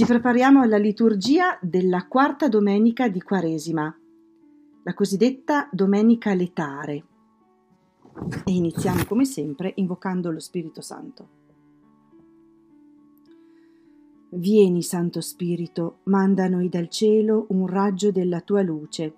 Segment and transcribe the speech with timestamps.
[0.00, 3.94] Ci prepariamo alla liturgia della quarta domenica di Quaresima,
[4.82, 7.04] la cosiddetta Domenica Letare.
[8.46, 11.28] E iniziamo come sempre invocando lo Spirito Santo.
[14.30, 19.12] Vieni, Santo Spirito, manda a noi dal cielo un raggio della tua luce.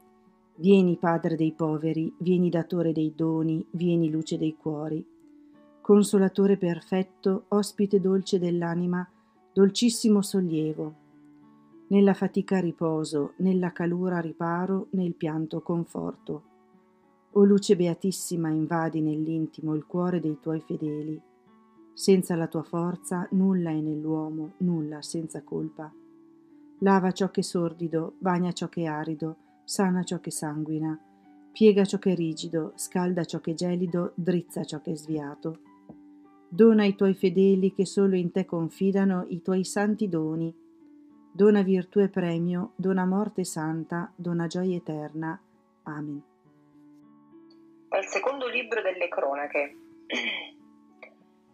[0.57, 5.07] Vieni, Padre dei poveri, vieni, datore dei doni, vieni, luce dei cuori.
[5.81, 9.09] Consolatore perfetto, ospite dolce dell'anima,
[9.53, 10.95] dolcissimo sollievo.
[11.89, 16.51] Nella fatica riposo, nella calura riparo, nel pianto conforto.
[17.33, 21.21] O luce beatissima invadi nell'intimo il cuore dei tuoi fedeli.
[21.93, 25.93] Senza la tua forza nulla è nell'uomo, nulla senza colpa.
[26.79, 30.99] Lava ciò che è sordido, bagna ciò che è arido, sana ciò che sanguina,
[31.53, 35.59] piega ciò che è rigido, scalda ciò che è gelido, drizza ciò che è sviato
[36.55, 40.55] Dona ai tuoi fedeli che solo in te confidano i tuoi santi doni.
[41.33, 45.41] Dona virtù e premio, dona morte santa, dona gioia eterna.
[45.85, 46.23] Amen.
[47.89, 49.77] Dal secondo libro delle cronache.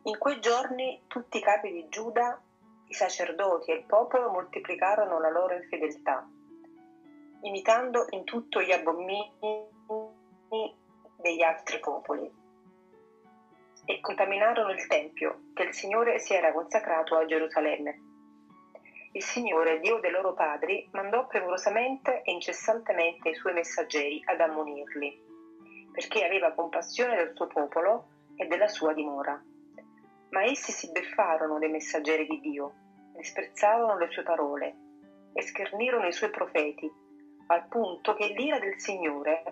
[0.02, 2.36] In quei giorni tutti i capi di Giuda,
[2.88, 6.28] i sacerdoti e il popolo moltiplicarono la loro infedeltà,
[7.42, 9.33] imitando in tutto gli abomini
[11.22, 12.46] degli altri popoli
[13.89, 17.98] e contaminarono il Tempio che il Signore si era consacrato a Gerusalemme.
[19.12, 25.19] Il Signore, Dio dei loro padri, mandò premurosamente e incessantemente i suoi messaggeri ad ammonirli,
[25.91, 29.42] perché aveva compassione del suo popolo e della sua dimora.
[30.33, 32.75] Ma essi si beffarono dei messaggeri di Dio,
[33.17, 34.77] disprezzavano le sue parole
[35.33, 36.92] e schernirono i suoi profeti,
[37.46, 39.45] al punto che l'ira del Signore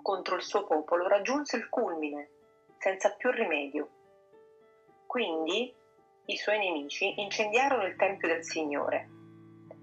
[0.00, 2.30] contro il suo popolo raggiunse il culmine
[2.78, 3.88] senza più rimedio.
[5.06, 5.74] Quindi
[6.26, 9.08] i suoi nemici incendiarono il Tempio del Signore,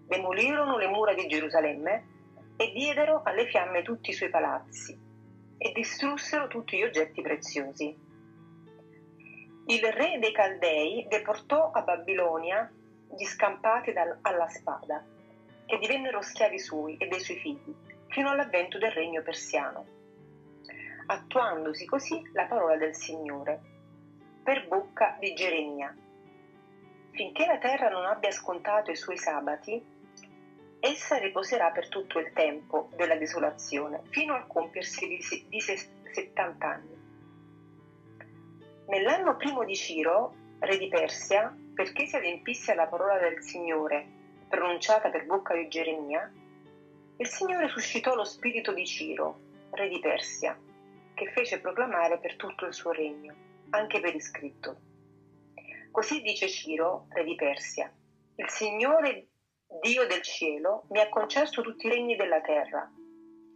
[0.07, 2.11] demolirono le mura di Gerusalemme
[2.57, 4.97] e diedero alle fiamme tutti i suoi palazzi
[5.57, 7.97] e distrussero tutti gli oggetti preziosi.
[9.65, 12.69] Il re dei Caldei deportò a Babilonia
[13.15, 15.03] gli scampati dal, alla spada,
[15.65, 17.73] che divennero schiavi suoi e dei suoi figli,
[18.07, 20.01] fino all'avvento del regno persiano
[21.05, 23.61] attuandosi così la parola del Signore
[24.43, 25.95] per bocca di Geremia.
[27.11, 29.81] Finché la terra non abbia scontato i suoi sabati,
[30.79, 37.01] essa riposerà per tutto il tempo della desolazione, fino al compiersi di, di 70 anni.
[38.87, 44.05] Nell'anno primo di Ciro, re di Persia, perché si adempisse alla parola del Signore,
[44.49, 46.31] pronunciata per bocca di Geremia,
[47.15, 49.39] il Signore suscitò lo spirito di Ciro,
[49.71, 50.57] re di Persia,
[51.13, 53.34] che fece proclamare per tutto il suo regno,
[53.69, 54.78] anche per iscritto.
[55.91, 57.91] Così dice Ciro, re di Persia,
[58.35, 59.28] il Signore
[59.81, 62.91] Dio del cielo mi ha concesso tutti i regni della terra.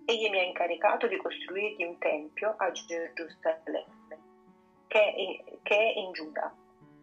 [0.05, 4.17] Egli mi ha incaricato di costruirgli un tempio a Gerusalemme,
[4.87, 6.55] che è, in, che è in Giuda.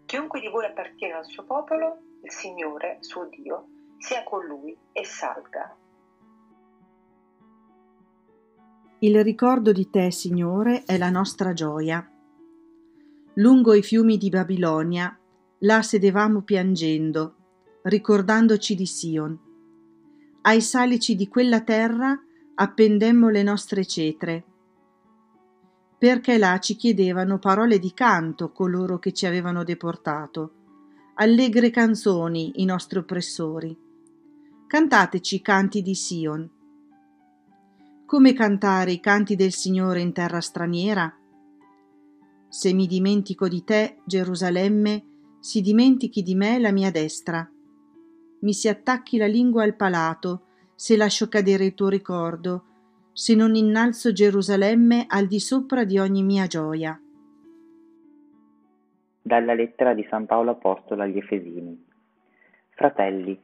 [0.06, 3.66] Chiunque di voi appartiene al suo popolo, il Signore, suo Dio,
[3.98, 5.76] sia con lui e salga.
[9.04, 12.10] Il ricordo di te, Signore, è la nostra gioia.
[13.34, 15.14] Lungo i fiumi di Babilonia,
[15.58, 17.34] là sedevamo piangendo,
[17.82, 19.38] ricordandoci di Sion.
[20.40, 22.18] Ai salici di quella terra
[22.54, 24.44] appendemmo le nostre cetre,
[25.98, 30.52] perché là ci chiedevano parole di canto coloro che ci avevano deportato,
[31.16, 33.76] allegre canzoni i nostri oppressori.
[34.66, 36.53] Cantateci canti di Sion
[38.06, 41.12] come cantare i canti del Signore in terra straniera?
[42.48, 45.02] Se mi dimentico di te, Gerusalemme,
[45.40, 47.48] si dimentichi di me la mia destra.
[48.40, 50.42] Mi si attacchi la lingua al palato,
[50.74, 52.64] se lascio cadere il tuo ricordo,
[53.12, 57.00] se non innalzo Gerusalemme al di sopra di ogni mia gioia.
[59.22, 61.84] Dalla lettera di San Paolo Apostolo agli Efesini.
[62.70, 63.40] Fratelli,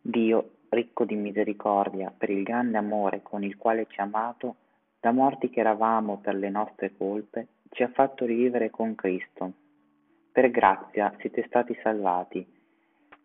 [0.00, 4.56] Dio ricco di misericordia, per il grande amore con il quale ci ha amato,
[5.00, 9.52] da morti che eravamo per le nostre colpe, ci ha fatto rivivere con Cristo.
[10.32, 12.46] Per grazia siete stati salvati.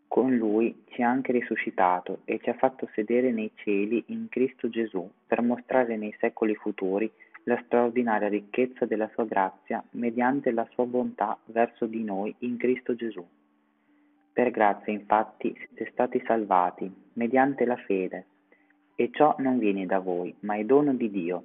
[0.08, 4.70] Con Lui ci ha anche risuscitato e ci ha fatto sedere nei cieli in Cristo
[4.70, 7.12] Gesù per mostrare nei secoli futuri
[7.44, 12.96] la straordinaria ricchezza della sua grazia mediante la sua bontà verso di noi in Cristo
[12.96, 13.24] Gesù.
[14.36, 18.26] Per grazia infatti siete stati salvati, mediante la fede,
[18.96, 21.44] e ciò non viene da voi, ma è dono di Dio,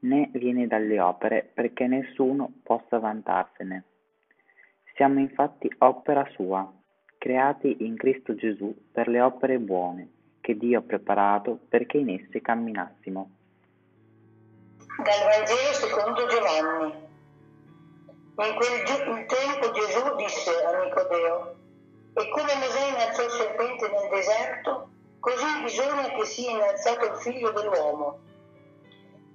[0.00, 3.84] né viene dalle opere, perché nessuno possa vantarsene.
[4.96, 6.68] Siamo infatti opera sua,
[7.18, 10.08] creati in Cristo Gesù per le opere buone
[10.40, 13.30] che Dio ha preparato perché in esse camminassimo.
[14.76, 16.94] Dal Vangelo secondo Giovanni.
[18.36, 18.82] In quel
[19.28, 21.62] tempo Gesù disse a Nicodeo,
[22.16, 24.88] e come Mosè innalzò il serpente nel deserto,
[25.18, 28.20] così bisogna che sia innalzato il figlio dell'uomo,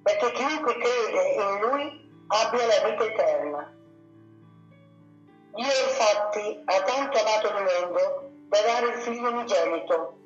[0.04, 3.74] perché chiunque crede in lui abbia la vita eterna.
[5.52, 10.18] Dio infatti ha tanto amato il mondo da dare il figlio unigenito,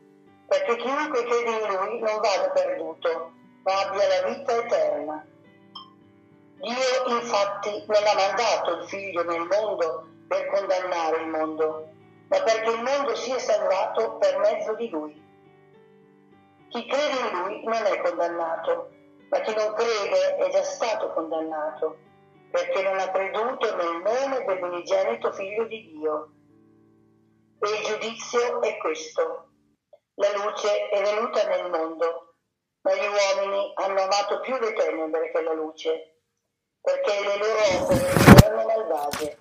[0.47, 3.31] perché chiunque crede in lui non vada perduto,
[3.63, 5.25] ma abbia la vita eterna.
[6.59, 11.92] Dio infatti non ha mandato il figlio nel mondo per condannare il mondo,
[12.33, 15.21] ma perché il mondo sia salvato per mezzo di lui.
[16.69, 18.89] Chi crede in lui non è condannato,
[19.29, 21.95] ma chi non crede è già stato condannato,
[22.49, 26.31] perché non ha creduto nel nome dell'unigenito figlio di Dio.
[27.59, 29.49] E il giudizio è questo.
[30.15, 32.33] La luce è venuta nel mondo,
[32.81, 36.21] ma gli uomini hanno amato più le tenebre che la luce,
[36.81, 38.07] perché le loro opere
[38.43, 39.37] erano malvagie.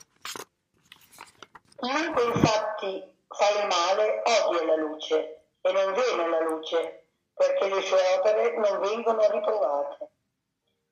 [1.82, 7.82] Chiunque infatti fa il male odia la luce e non viene alla luce, perché le
[7.82, 10.11] sue opere non vengono riprovate.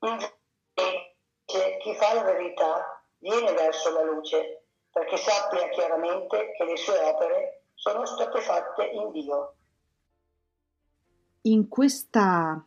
[0.00, 6.98] Invece chi fa la verità viene verso la luce, perché sappia chiaramente che le sue
[6.98, 9.54] opere sono state fatte in Dio.
[11.42, 12.66] In questa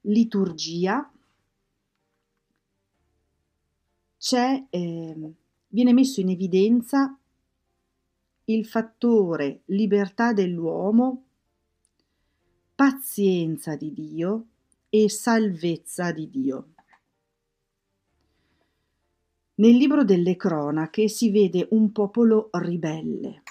[0.00, 1.12] liturgia
[4.16, 5.34] c'è eh,
[5.72, 7.16] viene messo in evidenza
[8.46, 11.24] il fattore libertà dell'uomo,
[12.74, 14.46] pazienza di Dio
[14.90, 16.66] e salvezza di Dio.
[19.54, 23.42] Nel libro delle cronache si vede un popolo ribelle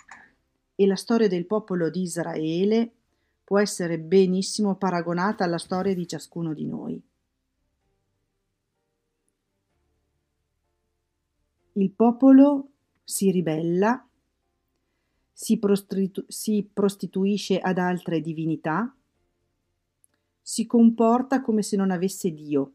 [0.76, 2.92] e la storia del popolo di Israele
[3.44, 7.02] può essere benissimo paragonata alla storia di ciascuno di noi.
[11.74, 12.70] Il popolo
[13.04, 14.06] si ribella,
[15.32, 18.94] si, prostitu- si prostituisce ad altre divinità,
[20.42, 22.74] si comporta come se non avesse Dio.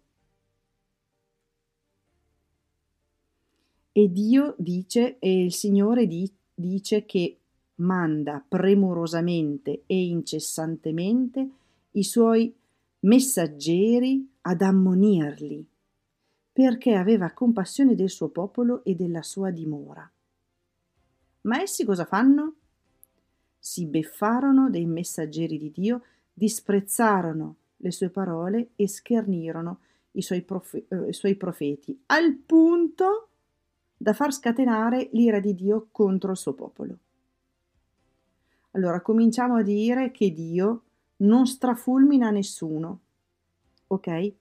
[3.93, 7.39] E Dio dice, e il Signore di, dice che
[7.77, 11.51] manda premurosamente e incessantemente
[11.93, 12.55] i suoi
[13.01, 15.67] messaggeri ad ammonirli
[16.57, 20.11] perché aveva compassione del suo popolo e della sua dimora.
[21.43, 22.55] Ma essi cosa fanno?
[23.59, 29.81] Si beffarono dei messaggeri di Dio, disprezzarono le sue parole e schernirono
[30.13, 33.29] i suoi, profe- eh, i suoi profeti, al punto
[33.95, 36.99] da far scatenare l'ira di Dio contro il suo popolo.
[38.71, 40.85] Allora cominciamo a dire che Dio
[41.17, 43.01] non strafulmina nessuno,
[43.89, 44.35] ok?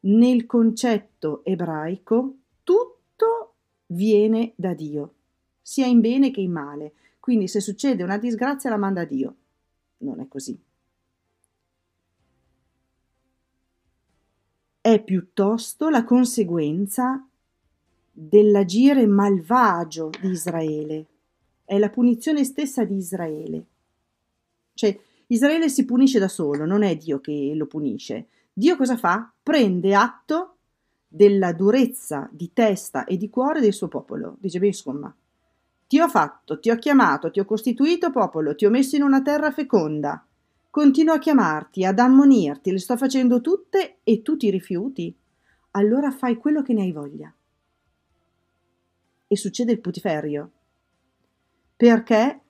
[0.00, 3.54] Nel concetto ebraico tutto
[3.86, 5.14] viene da Dio,
[5.60, 6.94] sia in bene che in male.
[7.20, 9.36] Quindi se succede una disgrazia la manda Dio.
[9.98, 10.58] Non è così.
[14.80, 17.26] È piuttosto la conseguenza
[18.10, 21.06] dell'agire malvagio di Israele.
[21.64, 23.64] È la punizione stessa di Israele.
[24.72, 28.26] Cioè, Israele si punisce da solo, non è Dio che lo punisce.
[28.60, 29.32] Dio cosa fa?
[29.42, 30.56] Prende atto
[31.08, 34.36] della durezza di testa e di cuore del suo popolo.
[34.38, 35.16] Dice, beh, insomma,
[35.86, 39.22] ti ho fatto, ti ho chiamato, ti ho costituito popolo, ti ho messo in una
[39.22, 40.22] terra feconda.
[40.68, 45.16] Continuo a chiamarti, ad ammonirti, le sto facendo tutte e tu ti rifiuti.
[45.70, 47.32] Allora fai quello che ne hai voglia.
[49.26, 50.50] E succede il putiferio.
[51.76, 52.40] Perché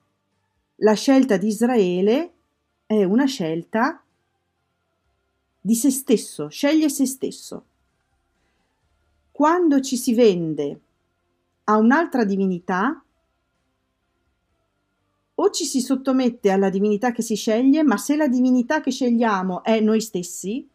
[0.75, 2.33] la scelta di Israele
[2.85, 4.00] è una scelta
[5.61, 7.64] di se stesso, sceglie se stesso.
[9.31, 10.81] Quando ci si vende
[11.64, 13.02] a un'altra divinità,
[15.43, 19.62] o ci si sottomette alla divinità che si sceglie, ma se la divinità che scegliamo
[19.62, 20.69] è noi stessi,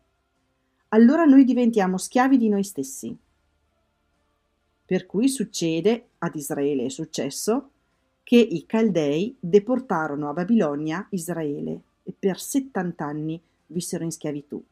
[0.90, 3.16] allora noi diventiamo schiavi di noi stessi.
[4.86, 7.70] Per cui succede, ad Israele è successo,
[8.24, 14.64] che i Caldei deportarono a Babilonia Israele e per 70 anni vissero in schiavitù.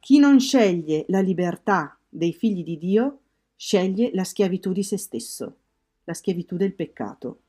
[0.00, 3.20] Chi non sceglie la libertà dei figli di Dio,
[3.54, 5.56] sceglie la schiavitù di se stesso,
[6.04, 7.40] la schiavitù del peccato.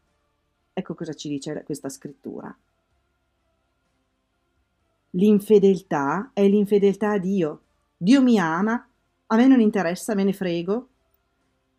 [0.73, 2.53] Ecco cosa ci dice questa scrittura.
[5.11, 7.61] L'infedeltà è l'infedeltà a Dio.
[7.95, 8.85] Dio mi ama,
[9.27, 10.89] a me non interessa, me ne frego.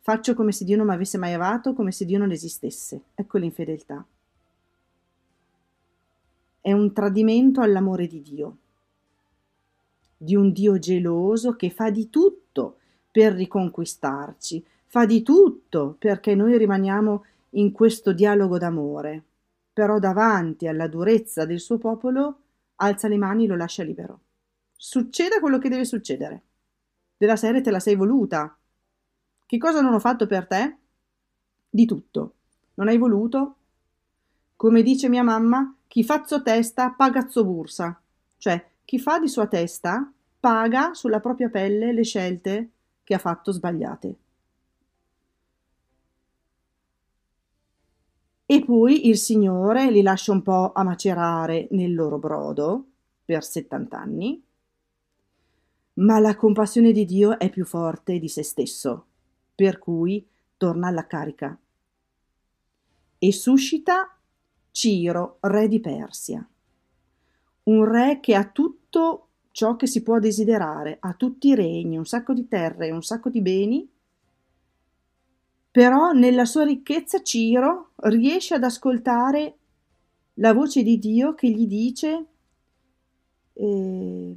[0.00, 3.02] faccio come se Dio non mi avesse mai amato, come se Dio non esistesse.
[3.14, 4.04] Ecco l'infedeltà.
[6.60, 8.56] È un tradimento all'amore di Dio,
[10.22, 12.76] di un Dio geloso che fa di tutto
[13.10, 19.22] per riconquistarci, fa di tutto perché noi rimaniamo in questo dialogo d'amore,
[19.72, 22.38] però davanti alla durezza del suo popolo
[22.76, 24.20] alza le mani e lo lascia libero.
[24.76, 26.42] Succeda quello che deve succedere.
[27.16, 28.56] Della serie te la sei voluta.
[29.44, 30.76] Che cosa non ho fatto per te?
[31.68, 32.34] Di tutto.
[32.74, 33.56] Non hai voluto?
[34.56, 38.00] Come dice mia mamma, chi fazzo testa pagazzo bursa.
[38.38, 42.70] Cioè, chi fa di sua testa paga sulla propria pelle le scelte
[43.04, 44.16] che ha fatto sbagliate.
[48.44, 52.86] E poi il Signore li lascia un po' a macerare nel loro brodo
[53.24, 54.44] per 70 anni,
[55.94, 59.06] ma la compassione di Dio è più forte di se stesso,
[59.54, 61.58] per cui torna alla carica.
[63.18, 64.18] E suscita
[64.70, 66.46] Ciro, re di Persia,
[67.64, 72.06] un re che ha tutto ciò che si può desiderare, ha tutti i regni, un
[72.06, 73.88] sacco di terre, un sacco di beni,
[75.70, 79.56] però nella sua ricchezza Ciro riesce ad ascoltare
[80.34, 82.26] la voce di Dio che gli dice
[83.52, 84.36] eh,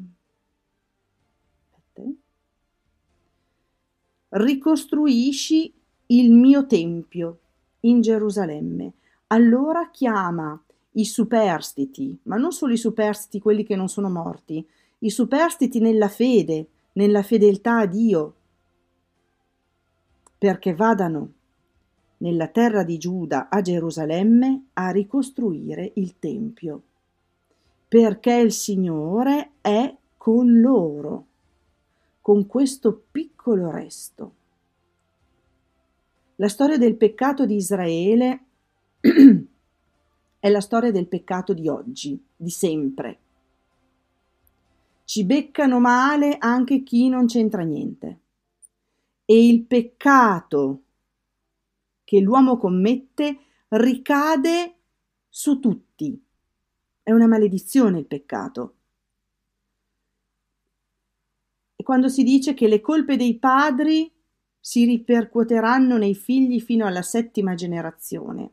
[4.29, 5.73] ricostruisci
[6.07, 7.39] il mio tempio
[7.81, 8.93] in Gerusalemme.
[9.27, 10.61] Allora chiama
[10.97, 14.65] i superstiti, ma non solo i superstiti, quelli che non sono morti,
[14.99, 18.35] i superstiti nella fede, nella fedeltà a Dio,
[20.37, 21.31] perché vadano
[22.17, 26.81] nella terra di Giuda a Gerusalemme a ricostruire il Tempio,
[27.87, 31.25] perché il Signore è con loro,
[32.21, 34.33] con questo piccolo resto.
[36.37, 38.39] La storia del peccato di Israele
[40.45, 43.19] è la storia del peccato di oggi, di sempre.
[45.03, 48.19] Ci beccano male anche chi non c'entra niente
[49.25, 50.83] e il peccato
[52.03, 54.75] che l'uomo commette ricade
[55.27, 56.23] su tutti.
[57.01, 58.75] È una maledizione il peccato.
[61.75, 64.13] E quando si dice che le colpe dei padri
[64.59, 68.51] si ripercuoteranno nei figli fino alla settima generazione.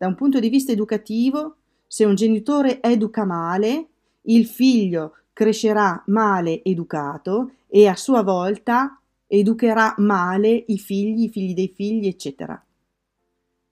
[0.00, 3.88] Da un punto di vista educativo, se un genitore educa male,
[4.22, 11.52] il figlio crescerà male educato e a sua volta educherà male i figli, i figli
[11.52, 12.64] dei figli, eccetera.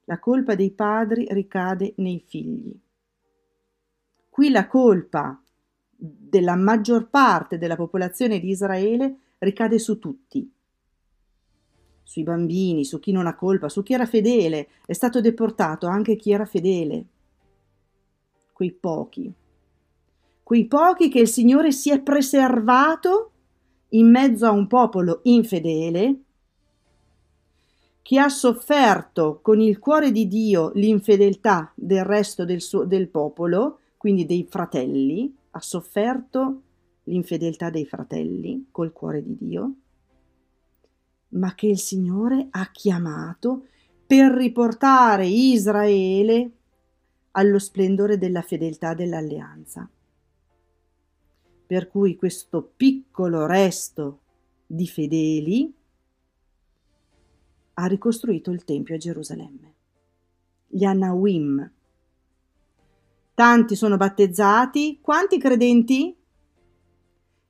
[0.04, 2.78] La colpa dei padri ricade nei figli.
[4.28, 5.42] Qui la colpa
[5.96, 10.52] della maggior parte della popolazione di Israele ricade su tutti,
[12.08, 16.16] sui bambini, su chi non ha colpa, su chi era fedele, è stato deportato anche
[16.16, 17.04] chi era fedele,
[18.50, 19.30] quei pochi,
[20.42, 23.32] quei pochi che il Signore si è preservato
[23.90, 26.20] in mezzo a un popolo infedele
[28.00, 33.80] che ha sofferto con il cuore di Dio l'infedeltà del resto del, suo, del popolo,
[33.98, 36.62] quindi dei fratelli, ha sofferto
[37.04, 39.74] l'infedeltà dei fratelli col cuore di Dio,
[41.30, 43.66] ma che il Signore ha chiamato
[44.06, 46.50] per riportare Israele
[47.32, 49.88] allo splendore della fedeltà dell'alleanza
[51.68, 54.20] per cui questo piccolo resto
[54.66, 55.70] di fedeli
[57.74, 59.74] ha ricostruito il Tempio a Gerusalemme.
[60.66, 61.70] Gli Anawim.
[63.34, 66.16] Tanti sono battezzati, quanti credenti?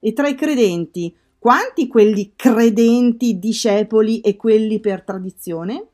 [0.01, 5.89] E tra i credenti, quanti quelli credenti, discepoli e quelli per tradizione?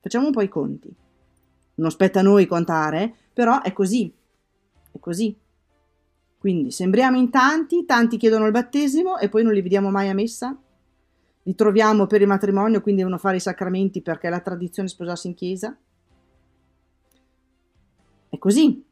[0.00, 0.94] Facciamo un po' i conti.
[1.76, 4.12] Non spetta a noi contare, però è così.
[4.92, 5.36] È così.
[6.38, 10.14] Quindi sembriamo in tanti, tanti chiedono il battesimo e poi non li vediamo mai a
[10.14, 10.54] messa.
[11.42, 15.26] Li troviamo per il matrimonio, quindi devono fare i sacramenti perché è la tradizione sposarsi
[15.26, 15.74] in chiesa.
[18.28, 18.84] È così.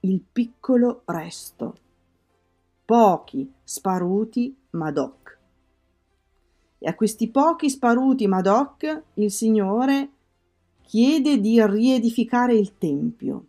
[0.00, 1.76] Il piccolo resto.
[2.92, 5.38] Pochi sparuti Madoc.
[6.78, 10.10] E a questi pochi sparuti Madoc il Signore
[10.82, 13.46] chiede di riedificare il Tempio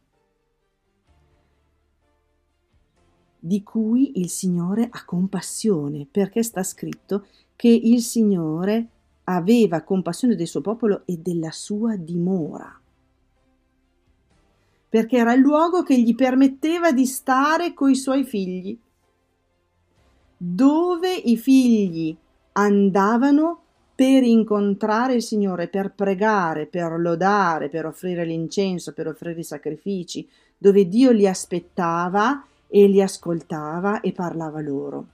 [3.38, 7.26] di cui il Signore ha compassione, perché sta scritto
[7.58, 8.88] che il Signore
[9.26, 12.80] aveva compassione del suo popolo e della sua dimora,
[14.88, 18.80] perché era il luogo che gli permetteva di stare coi suoi figli,
[20.46, 22.14] dove i figli
[22.54, 23.62] andavano
[23.96, 30.28] per incontrare il Signore, per pregare, per lodare, per offrire l'incenso, per offrire i sacrifici,
[30.58, 35.08] dove Dio li aspettava e li ascoltava e parlava loro.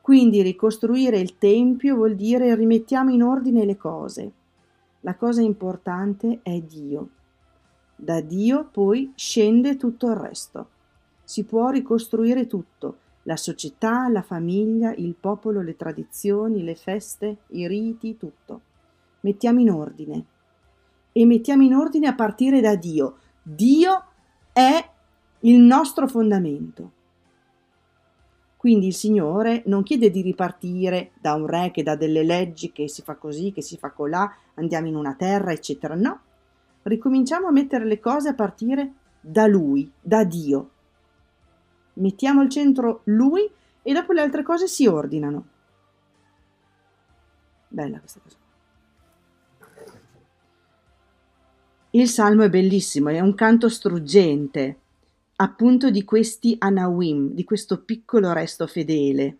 [0.00, 4.32] Quindi ricostruire il Tempio vuol dire rimettiamo in ordine le cose.
[5.02, 7.08] La cosa importante è Dio.
[7.94, 10.68] Da Dio poi scende tutto il resto.
[11.22, 17.66] Si può ricostruire tutto, la società, la famiglia, il popolo, le tradizioni, le feste, i
[17.66, 18.60] riti, tutto.
[19.20, 20.24] Mettiamo in ordine.
[21.12, 23.16] E mettiamo in ordine a partire da Dio.
[23.42, 24.04] Dio
[24.52, 24.88] è
[25.40, 26.92] il nostro fondamento.
[28.56, 32.88] Quindi il Signore non chiede di ripartire da un re che dà delle leggi, che
[32.88, 35.94] si fa così, che si fa colà, andiamo in una terra, eccetera.
[35.94, 36.20] No,
[36.82, 40.70] ricominciamo a mettere le cose a partire da Lui, da Dio.
[42.00, 43.48] Mettiamo al centro Lui
[43.82, 45.46] e dopo le altre cose si ordinano.
[47.68, 48.36] Bella questa cosa.
[51.92, 54.78] Il salmo è bellissimo, è un canto struggente
[55.36, 59.36] appunto di questi Anawim, di questo piccolo resto fedele,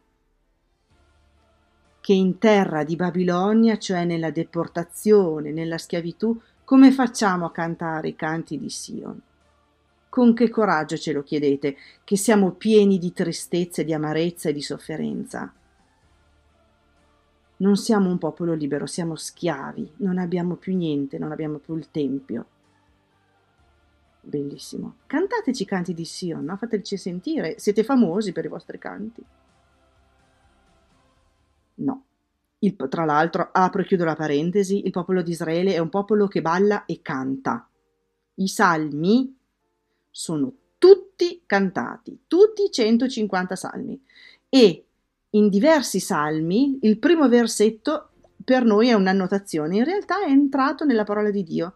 [2.01, 8.17] che in terra di Babilonia, cioè nella deportazione, nella schiavitù, come facciamo a cantare i
[8.17, 9.21] canti di Sion?
[10.11, 14.61] Con che coraggio ce lo chiedete, che siamo pieni di tristezza, di amarezza e di
[14.61, 15.55] sofferenza?
[17.59, 21.93] Non siamo un popolo libero, siamo schiavi, non abbiamo più niente, non abbiamo più il
[21.93, 22.47] tempio.
[24.21, 24.97] Bellissimo.
[25.07, 26.57] Cantateci canti di Sion, no?
[26.57, 27.61] fateci sentire.
[27.61, 29.25] Siete famosi per i vostri canti.
[31.77, 32.05] No.
[32.59, 36.27] Il, tra l'altro, apro e chiudo la parentesi, il popolo di Israele è un popolo
[36.27, 37.69] che balla e canta.
[38.35, 39.39] I salmi
[40.11, 44.03] sono tutti cantati, tutti i 150 salmi.
[44.49, 44.85] E
[45.31, 48.11] in diversi salmi il primo versetto
[48.43, 51.75] per noi è un'annotazione, in realtà è entrato nella parola di Dio.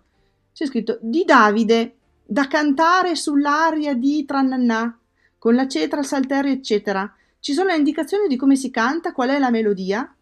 [0.52, 4.98] C'è scritto di Davide, da cantare sull'aria di Trannanà,
[5.38, 7.12] con la cetra, il salterio, eccetera.
[7.38, 10.14] Ci sono le indicazioni di come si canta, qual è la melodia.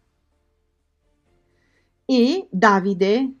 [2.05, 3.31] E Davide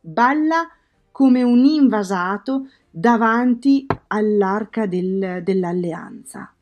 [0.00, 0.68] balla
[1.10, 6.52] come un invasato davanti all'arca del, dell'alleanza.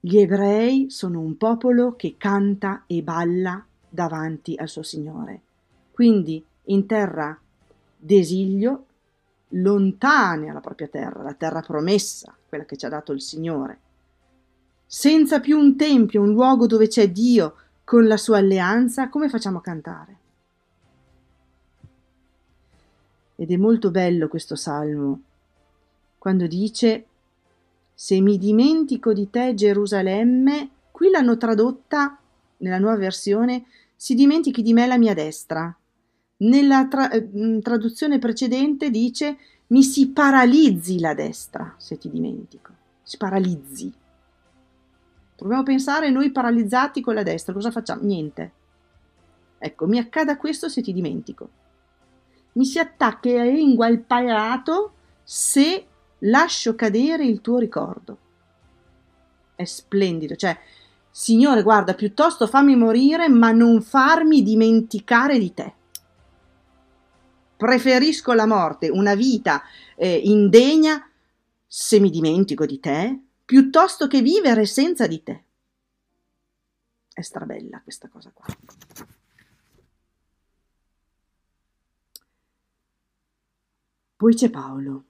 [0.00, 5.42] Gli ebrei sono un popolo che canta e balla davanti al suo Signore.
[5.92, 7.38] Quindi in terra
[7.98, 8.84] d'esilio
[9.48, 13.80] lontane dalla propria terra, la terra promessa, quella che ci ha dato il Signore.
[14.86, 19.58] Senza più un tempio, un luogo dove c'è Dio con la sua alleanza, come facciamo
[19.58, 20.17] a cantare?
[23.40, 25.20] Ed è molto bello questo salmo,
[26.18, 27.06] quando dice
[27.94, 32.18] Se mi dimentico di te, Gerusalemme, qui l'hanno tradotta
[32.56, 35.72] nella nuova versione, si dimentichi di me la mia destra.
[36.38, 39.36] Nella tra- eh, traduzione precedente dice
[39.68, 42.72] mi si paralizzi la destra se ti dimentico,
[43.04, 43.92] si paralizzi.
[45.36, 48.02] Proviamo a pensare noi paralizzati con la destra, cosa facciamo?
[48.02, 48.52] Niente.
[49.58, 51.66] Ecco, mi accada questo se ti dimentico.
[52.58, 54.92] Mi si attacca la lingua al palato
[55.22, 55.86] se
[56.18, 58.18] lascio cadere il tuo ricordo.
[59.54, 60.58] È splendido, cioè,
[61.10, 65.72] Signore, guarda, piuttosto fammi morire, ma non farmi dimenticare di te
[67.58, 69.62] preferisco la morte, una vita
[69.96, 71.10] eh, indegna,
[71.66, 75.42] se mi dimentico di te, piuttosto che vivere senza di te.
[77.12, 78.46] È strabella questa cosa qua.
[84.18, 85.04] Poi c'è Paolo.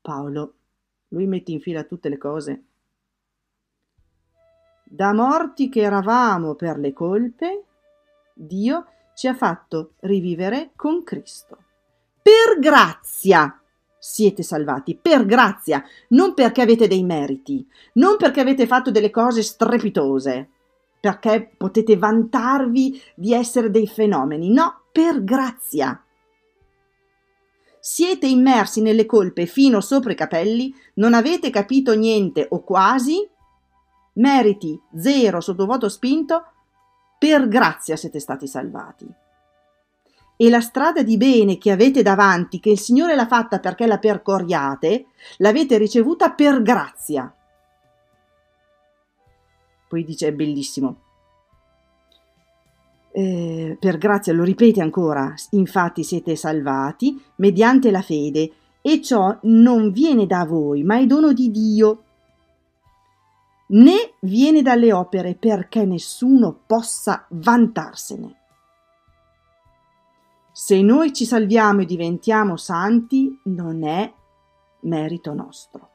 [0.00, 0.54] Paolo,
[1.08, 2.62] lui mette in fila tutte le cose.
[4.84, 7.64] Da morti che eravamo per le colpe,
[8.32, 11.58] Dio ci ha fatto rivivere con Cristo.
[12.22, 13.60] Per grazia
[13.98, 19.42] siete salvati, per grazia, non perché avete dei meriti, non perché avete fatto delle cose
[19.42, 20.48] strepitose,
[21.00, 26.00] perché potete vantarvi di essere dei fenomeni, no, per grazia.
[27.80, 33.26] Siete immersi nelle colpe fino sopra i capelli, non avete capito niente o quasi,
[34.14, 36.44] meriti zero sottovoto spinto,
[37.18, 39.06] per grazia siete stati salvati.
[40.36, 43.98] E la strada di bene che avete davanti, che il Signore l'ha fatta perché la
[43.98, 45.06] percorriate,
[45.38, 47.32] l'avete ricevuta per grazia.
[49.88, 51.07] Poi dice, è bellissimo.
[53.18, 59.90] Eh, per grazia, lo ripete ancora, infatti siete salvati mediante la fede, e ciò non
[59.90, 62.02] viene da voi, ma è dono di Dio
[63.70, 68.36] né viene dalle opere perché nessuno possa vantarsene.
[70.52, 74.12] Se noi ci salviamo e diventiamo santi, non è
[74.82, 75.90] merito nostro.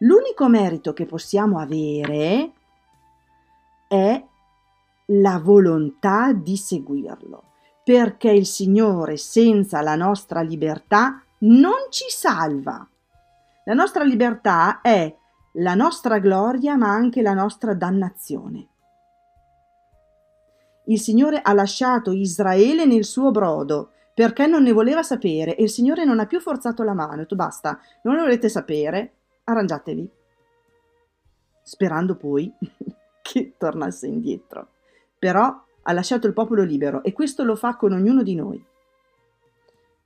[0.00, 2.52] L'unico merito che possiamo avere
[3.88, 4.22] è
[5.10, 7.52] la volontà di seguirlo,
[7.84, 12.86] perché il Signore senza la nostra libertà non ci salva.
[13.64, 15.14] La nostra libertà è
[15.52, 18.68] la nostra gloria, ma anche la nostra dannazione.
[20.86, 25.70] Il Signore ha lasciato Israele nel suo brodo perché non ne voleva sapere e il
[25.70, 27.16] Signore non ha più forzato la mano.
[27.16, 29.12] Detto basta, non lo volete sapere,
[29.44, 30.10] arrangiatevi.
[31.62, 32.52] Sperando poi
[33.22, 34.68] che tornasse indietro.
[35.18, 38.62] Però ha lasciato il popolo libero e questo lo fa con ognuno di noi.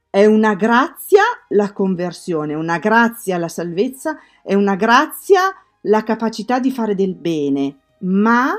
[0.09, 5.40] È una grazia la conversione, una grazia la salvezza, è una grazia
[5.83, 8.53] la capacità di fare del bene, ma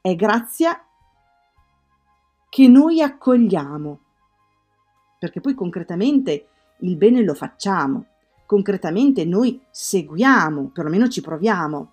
[0.00, 0.84] è grazia
[2.48, 3.98] che noi accogliamo,
[5.18, 6.48] perché poi concretamente
[6.80, 8.04] il bene lo facciamo,
[8.44, 11.90] concretamente noi seguiamo, perlomeno ci proviamo.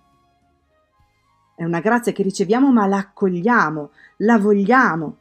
[1.60, 5.16] È una grazia che riceviamo ma la accogliamo, la vogliamo,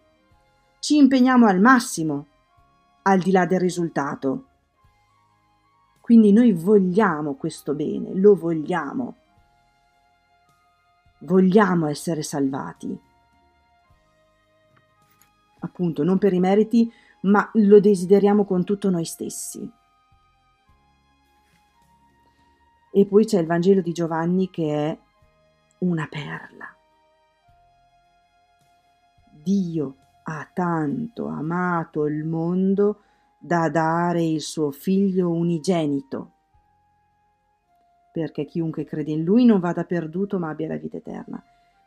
[0.79, 2.27] ci impegniamo al massimo
[3.01, 4.45] al di là del risultato.
[5.99, 9.15] Quindi noi vogliamo questo bene, lo vogliamo.
[11.17, 12.97] Vogliamo essere salvati.
[15.59, 16.89] Appunto, non per i meriti,
[17.23, 19.69] ma lo desideriamo con tutto noi stessi.
[22.93, 24.97] E poi c'è il Vangelo di Giovanni che è
[25.79, 26.65] una perla.
[29.31, 33.01] Dio ha tanto amato il mondo
[33.39, 36.31] da dare il suo figlio unigenito,
[38.11, 41.41] perché chiunque crede in lui non vada perduto ma abbia la vita eterna.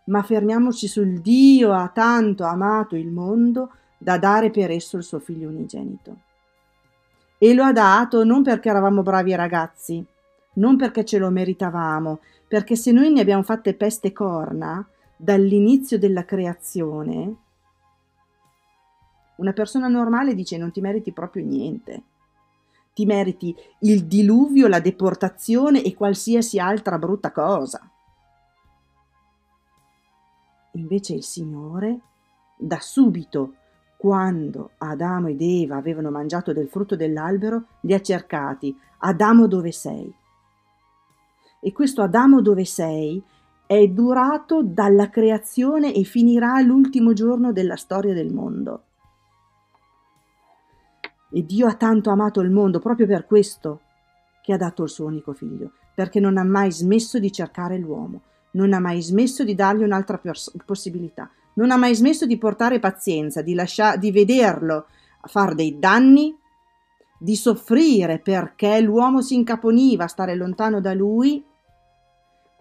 [0.06, 5.20] Ma fermiamoci sul Dio ha tanto amato il mondo da dare per esso il suo
[5.20, 6.16] figlio unigenito.
[7.38, 10.04] E lo ha dato non perché eravamo bravi ragazzi,
[10.54, 12.20] non perché ce lo meritavamo,
[12.52, 14.86] perché se noi ne abbiamo fatte peste corna
[15.16, 17.36] dall'inizio della creazione,
[19.36, 22.02] una persona normale dice non ti meriti proprio niente.
[22.92, 27.90] Ti meriti il diluvio, la deportazione e qualsiasi altra brutta cosa.
[30.72, 32.00] Invece il Signore,
[32.58, 33.54] da subito,
[33.96, 38.78] quando Adamo ed Eva avevano mangiato del frutto dell'albero, li ha cercati.
[38.98, 40.20] Adamo dove sei?
[41.64, 43.22] E questo Adamo dove sei
[43.64, 48.82] è durato dalla creazione e finirà l'ultimo giorno della storia del mondo.
[51.30, 53.80] E Dio ha tanto amato il mondo proprio per questo
[54.42, 58.22] che ha dato il suo unico figlio, perché non ha mai smesso di cercare l'uomo,
[58.54, 62.80] non ha mai smesso di dargli un'altra pers- possibilità, non ha mai smesso di portare
[62.80, 64.86] pazienza, di, lascia- di vederlo
[65.22, 66.36] fare dei danni,
[67.16, 71.42] di soffrire perché l'uomo si incaponiva a stare lontano da lui,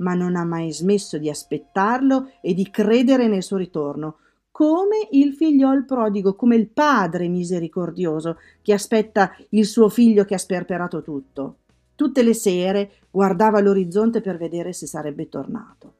[0.01, 4.17] ma non ha mai smesso di aspettarlo e di credere nel suo ritorno,
[4.51, 10.37] come il figliol prodigo, come il padre misericordioso che aspetta il suo figlio che ha
[10.37, 11.57] sperperato tutto.
[11.95, 15.93] Tutte le sere guardava l'orizzonte per vedere se sarebbe tornato.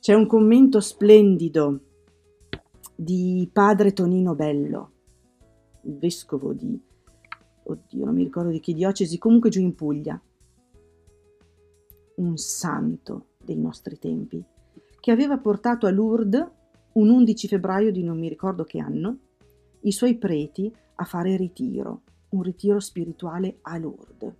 [0.00, 1.80] C'è un commento splendido
[2.94, 4.90] di padre Tonino Bello,
[5.82, 6.80] vescovo di,
[7.64, 10.20] oddio, non mi ricordo di che diocesi, comunque giù in Puglia,
[12.16, 14.42] un santo dei nostri tempi
[15.00, 16.46] che aveva portato a Lourdes
[16.92, 19.18] un 11 febbraio di non mi ricordo che anno
[19.82, 24.32] i suoi preti a fare ritiro, un ritiro spirituale a Lourdes.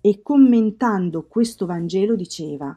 [0.00, 2.76] E commentando questo Vangelo diceva,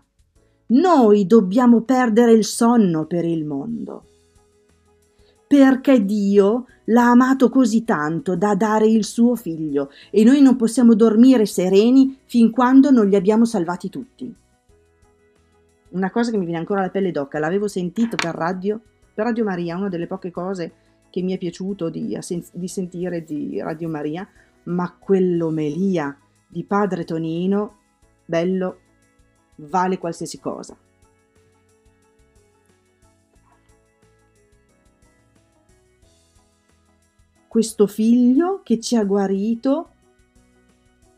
[0.68, 4.06] noi dobbiamo perdere il sonno per il mondo,
[5.58, 10.96] perché Dio l'ha amato così tanto da dare il suo figlio e noi non possiamo
[10.96, 14.36] dormire sereni fin quando non li abbiamo salvati tutti
[15.92, 18.80] una cosa che mi viene ancora la pelle d'occa, l'avevo sentito per radio,
[19.14, 20.72] per Radio Maria, una delle poche cose
[21.10, 22.18] che mi è piaciuto di,
[22.54, 24.28] di sentire di Radio Maria,
[24.64, 27.78] ma quell'omelia di padre Tonino,
[28.26, 28.80] bello,
[29.56, 30.78] vale qualsiasi cosa.
[37.52, 39.90] Questo figlio che ci ha guarito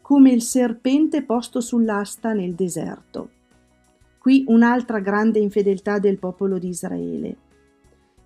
[0.01, 3.29] come il serpente posto sull'asta nel deserto
[4.17, 7.37] Qui un'altra grande infedeltà del popolo di Israele.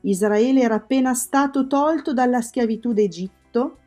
[0.04, 3.78] Israele era appena stato tolto dalla schiavitù d'Egitto,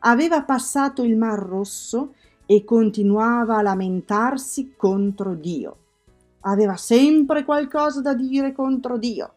[0.00, 2.12] aveva passato il Mar Rosso
[2.44, 5.76] e continuava a lamentarsi contro Dio.
[6.40, 9.32] Aveva sempre qualcosa da dire contro Dio.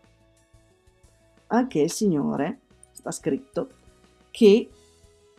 [1.47, 2.59] Anche il Signore,
[2.91, 3.77] sta scritto,
[4.39, 4.69] che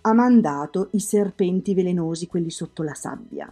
[0.03, 3.49] ha mandato i serpenti velenosi, quelli sotto la sabbia.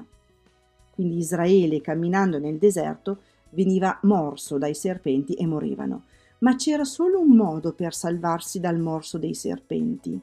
[0.90, 6.02] Quindi Israele, camminando nel deserto, veniva morso dai serpenti e morivano.
[6.40, 10.20] Ma c'era solo un modo per salvarsi dal morso dei serpenti.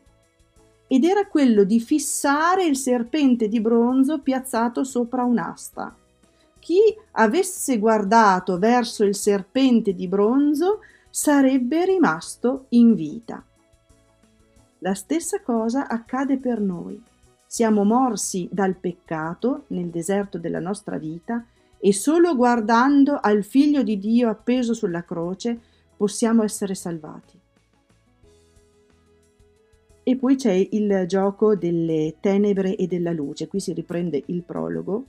[0.86, 5.98] Ed era quello di fissare il serpente di bronzo piazzato sopra un'asta.
[6.60, 6.82] Chi
[7.14, 13.44] avesse guardato verso il serpente di bronzo sarebbe rimasto in vita.
[14.86, 17.02] La stessa cosa accade per noi.
[17.48, 21.44] Siamo morsi dal peccato nel deserto della nostra vita
[21.80, 25.60] e solo guardando al Figlio di Dio appeso sulla croce
[25.98, 27.40] possiamo essere salvati.
[30.04, 35.06] E poi c'è il gioco delle tenebre e della luce, qui si riprende il prologo.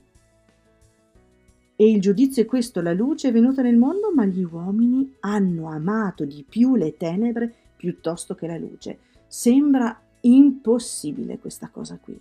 [1.75, 5.69] E il giudizio è questo, la luce è venuta nel mondo, ma gli uomini hanno
[5.69, 9.05] amato di più le tenebre piuttosto che la luce.
[9.27, 12.19] Sembra impossibile questa cosa qui.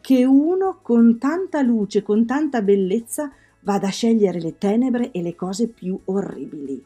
[0.00, 3.30] Che uno con tanta luce, con tanta bellezza,
[3.60, 6.84] vada a scegliere le tenebre e le cose più orribili.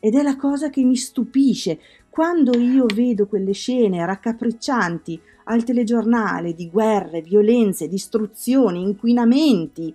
[0.00, 6.54] Ed è la cosa che mi stupisce quando io vedo quelle scene raccapriccianti al telegiornale
[6.54, 9.92] di guerre, violenze, distruzioni, inquinamenti.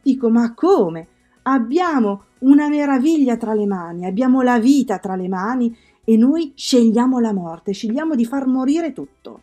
[0.00, 1.08] Dico, ma come?
[1.42, 7.20] Abbiamo una meraviglia tra le mani, abbiamo la vita tra le mani e noi scegliamo
[7.20, 9.42] la morte, scegliamo di far morire tutto.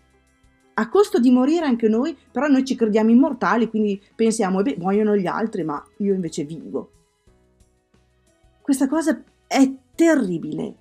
[0.73, 5.15] A costo di morire anche noi, però noi ci crediamo immortali, quindi pensiamo, beh, muoiono
[5.15, 6.91] gli altri, ma io invece vivo.
[8.61, 10.75] Questa cosa è terribile.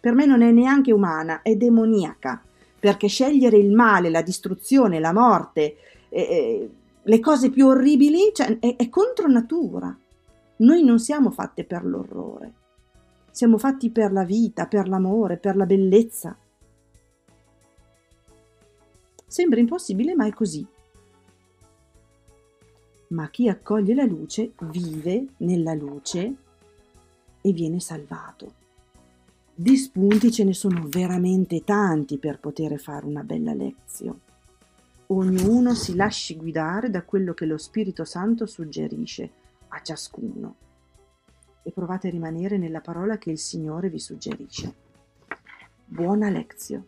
[0.00, 2.42] Per me non è neanche umana, è demoniaca,
[2.78, 5.76] perché scegliere il male, la distruzione, la morte,
[6.08, 6.70] eh, eh,
[7.02, 9.94] le cose più orribili, cioè, è, è contro natura.
[10.56, 12.52] Noi non siamo fatte per l'orrore.
[13.30, 16.36] Siamo fatti per la vita, per l'amore, per la bellezza.
[19.26, 20.66] Sembra impossibile, ma è così.
[23.08, 26.34] Ma chi accoglie la luce vive nella luce
[27.40, 28.54] e viene salvato.
[29.54, 34.28] Di spunti ce ne sono veramente tanti per poter fare una bella lezione.
[35.06, 39.30] Ognuno si lasci guidare da quello che lo Spirito Santo suggerisce
[39.68, 40.68] a ciascuno
[41.62, 44.74] e provate a rimanere nella parola che il Signore vi suggerisce.
[45.84, 46.86] Buona lezione.